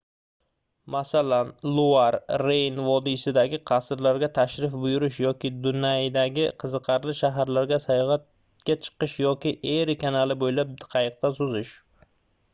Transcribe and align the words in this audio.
masalan 0.93 1.49
luar 1.79 2.15
reyn 2.43 2.77
vodiysidagi 2.85 3.57
qasrlarga 3.71 4.29
tashrif 4.37 4.77
buyurish 4.85 5.17
yoki 5.25 5.51
dunaydagi 5.67 6.47
qiziqarli 6.63 7.15
shaharlarga 7.19 7.79
sayohatga 7.85 8.77
chiqish 8.87 9.15
yoki 9.27 9.53
eri 9.75 9.97
kanali 10.05 10.39
boʻylab 10.45 10.73
qayiqda 10.97 11.33
suzish 11.43 11.75